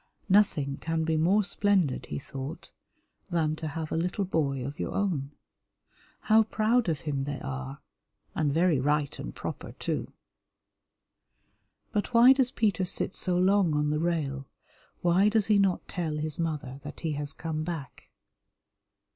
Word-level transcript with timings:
Nothing 0.29 0.77
can 0.77 1.03
be 1.03 1.15
more 1.15 1.43
splendid, 1.43 2.07
he 2.07 2.17
thought, 2.17 2.71
than 3.29 3.55
to 3.57 3.67
have 3.67 3.91
a 3.91 3.95
little 3.95 4.25
boy 4.25 4.65
of 4.65 4.79
your 4.79 4.93
own. 4.95 5.29
How 6.21 6.41
proud 6.41 6.89
of 6.89 7.01
him 7.01 7.25
they 7.25 7.39
are; 7.41 7.81
and 8.33 8.51
very 8.51 8.79
right 8.79 9.19
and 9.19 9.35
proper, 9.35 9.73
too. 9.73 10.11
But 11.91 12.15
why 12.15 12.33
does 12.33 12.49
Peter 12.49 12.83
sit 12.83 13.13
so 13.13 13.37
long 13.37 13.75
on 13.75 13.91
the 13.91 13.99
rail, 13.99 14.47
why 15.01 15.29
does 15.29 15.45
he 15.45 15.59
not 15.59 15.87
tell 15.87 16.17
his 16.17 16.39
mother 16.39 16.79
that 16.81 17.01
he 17.01 17.11
has 17.11 17.31
come 17.31 17.63
back? 17.63 18.09